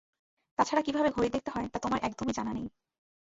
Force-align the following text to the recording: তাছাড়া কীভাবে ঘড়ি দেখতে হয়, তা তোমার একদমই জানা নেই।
তাছাড়া 0.59 0.81
কীভাবে 0.81 1.09
ঘড়ি 1.09 1.29
দেখতে 1.29 1.49
হয়, 1.51 1.67
তা 1.69 1.77
তোমার 1.79 1.99
একদমই 2.03 2.33
জানা 2.33 2.51
নেই। 2.53 2.67